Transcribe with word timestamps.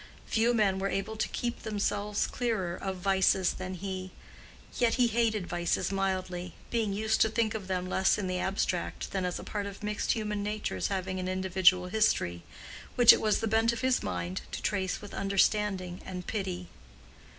Few 0.25 0.51
men 0.55 0.79
were 0.79 0.87
able 0.89 1.15
to 1.15 1.27
keep 1.27 1.61
themselves 1.61 2.25
clearer 2.25 2.75
of 2.75 2.97
vices 2.97 3.53
than 3.53 3.75
he; 3.75 4.09
yet 4.79 4.95
he 4.95 5.05
hated 5.05 5.45
vices 5.45 5.91
mildly, 5.91 6.55
being 6.71 6.91
used 6.91 7.21
to 7.21 7.29
think 7.29 7.53
of 7.53 7.67
them 7.67 7.87
less 7.87 8.17
in 8.17 8.25
the 8.25 8.39
abstract 8.39 9.11
than 9.11 9.25
as 9.25 9.37
a 9.37 9.43
part 9.43 9.67
of 9.67 9.83
mixed 9.83 10.13
human 10.13 10.41
natures 10.41 10.87
having 10.87 11.19
an 11.19 11.27
individual 11.27 11.85
history, 11.85 12.41
which 12.95 13.13
it 13.13 13.21
was 13.21 13.41
the 13.41 13.47
bent 13.47 13.73
of 13.73 13.81
his 13.81 14.01
mind 14.01 14.41
to 14.53 14.61
trace 14.63 15.01
with 15.01 15.13
understanding 15.13 16.01
and 16.03 16.25
pity. 16.25 16.69